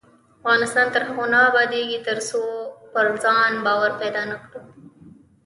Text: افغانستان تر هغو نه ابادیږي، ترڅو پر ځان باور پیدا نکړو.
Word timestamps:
افغانستان 0.41 0.87
تر 0.93 1.01
هغو 1.07 1.25
نه 1.33 1.39
ابادیږي، 1.49 1.99
ترڅو 2.07 2.41
پر 2.93 3.05
ځان 3.23 3.51
باور 3.65 3.91
پیدا 4.01 4.21
نکړو. 4.31 4.59